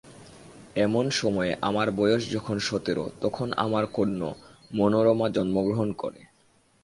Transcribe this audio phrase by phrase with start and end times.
[0.75, 4.21] এমন সময়ে আমার বয়স যখন সতেরো তখন আমার কন্য
[4.71, 6.21] মনোরমা জনন্মগ্রহণ করে।